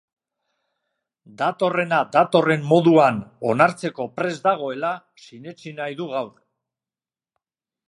Datorrena 1.41 1.99
datorren 2.15 2.65
moduan 2.71 3.21
onartzeko 3.51 4.09
prest 4.17 4.49
dagoela 4.49 4.91
sinetsi 5.27 5.77
nahi 5.83 6.01
du 6.03 6.11
gaur. 6.17 6.33